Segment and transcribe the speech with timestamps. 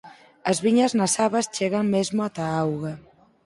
[0.51, 2.93] As viñas nas abas chegan mesmo ata a auga.